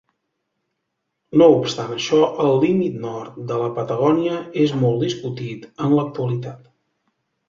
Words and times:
No 1.41 1.49
obstant 1.57 1.91
això, 1.97 2.21
el 2.45 2.49
límit 2.63 2.95
nord 3.03 3.37
de 3.51 3.59
la 3.63 3.67
Patagònia 3.75 4.39
és 4.63 4.73
molt 4.85 5.05
discutit 5.05 5.69
en 5.89 5.95
l'actualitat. 5.99 6.65